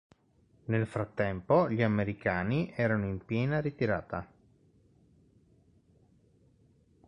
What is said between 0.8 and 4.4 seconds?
frattempo, gli americani erano in piena ritirata.